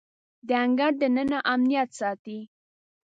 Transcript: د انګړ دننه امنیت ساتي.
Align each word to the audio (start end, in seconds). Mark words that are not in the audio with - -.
د 0.47 0.49
انګړ 0.63 0.91
دننه 1.01 1.39
امنیت 1.53 1.89
ساتي. 1.99 2.39